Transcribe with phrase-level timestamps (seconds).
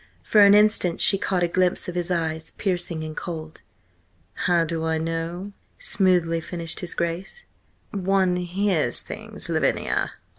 [0.23, 3.61] For an instant she caught a glimpse of his eyes, piercing and cold.
[4.33, 7.45] "How do I know?" smoothly finished his Grace
[7.91, 10.13] "One hears things, Lavinia.